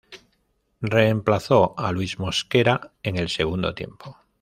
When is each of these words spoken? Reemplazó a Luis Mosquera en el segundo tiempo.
Reemplazó 0.81 1.75
a 1.77 1.91
Luis 1.91 2.17
Mosquera 2.17 2.91
en 3.03 3.17
el 3.17 3.29
segundo 3.29 3.75
tiempo. 3.75 4.17